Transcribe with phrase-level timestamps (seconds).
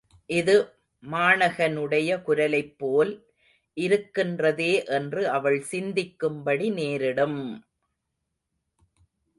[0.29, 0.53] இது
[1.03, 3.11] மாணகனுடைய குரலைப் போல்
[3.77, 7.39] இருக்கின்றதே என்று அவள் சிந்திக்கும்படி நேரிடும்!